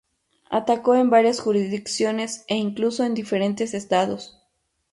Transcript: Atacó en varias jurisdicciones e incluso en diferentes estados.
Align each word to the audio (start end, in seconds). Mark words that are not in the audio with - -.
Atacó 0.49 0.95
en 0.95 1.11
varias 1.11 1.39
jurisdicciones 1.39 2.43
e 2.47 2.55
incluso 2.55 3.03
en 3.03 3.13
diferentes 3.13 3.75
estados. 3.75 4.41